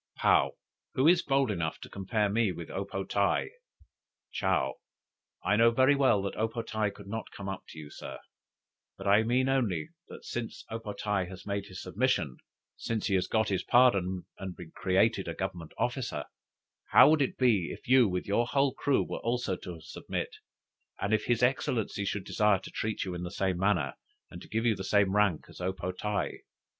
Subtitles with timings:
[0.19, 0.53] '""Paou.
[0.95, 3.51] 'Who is bold enough to compare me with O po tae?'"
[4.31, 4.77] "Chow.
[5.43, 8.17] 'I know very well that O po tae could not come up to you, Sir;
[8.97, 12.37] but I mean only, that since O po tae has made his submission,
[12.75, 16.25] since he has got his pardon and been created a Government officer,
[16.85, 20.37] how would it be, if you with your whole crew should also submit,
[20.99, 23.93] and if his Excellency should desire to treat you in the same manner,
[24.31, 26.41] and to give you the same rank as O po tae?